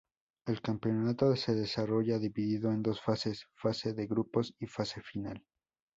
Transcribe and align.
El 0.47 0.63
campeonato 0.63 1.35
se 1.35 1.53
desarrolla 1.53 2.17
dividido 2.17 2.71
en 2.71 2.81
dos 2.81 2.99
fases: 2.99 3.45
fase 3.53 3.93
de 3.93 4.07
grupos 4.07 4.55
y 4.57 4.65
fase 4.65 4.99
final. 5.03 5.45